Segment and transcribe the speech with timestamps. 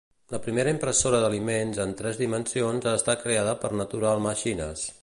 [0.33, 4.91] La primera impressora d'aliments en tres dimensions ha estat creada per Natural Machines.